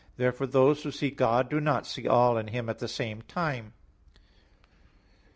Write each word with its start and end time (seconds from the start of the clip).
Therefore 0.17 0.47
those 0.47 0.81
who 0.81 0.89
see 0.89 1.11
God 1.11 1.47
do 1.47 1.59
not 1.61 1.85
see 1.85 2.07
all 2.07 2.35
in 2.35 2.47
Him 2.47 2.69
at 2.69 2.79
the 2.79 2.87
same 2.87 3.21
time. 3.21 3.73